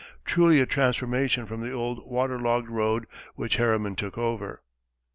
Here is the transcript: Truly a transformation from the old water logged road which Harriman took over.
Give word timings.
Truly 0.25 0.59
a 0.59 0.65
transformation 0.65 1.45
from 1.45 1.61
the 1.61 1.71
old 1.71 2.07
water 2.07 2.39
logged 2.39 2.71
road 2.71 3.05
which 3.35 3.57
Harriman 3.57 3.95
took 3.95 4.17
over. 4.17 4.63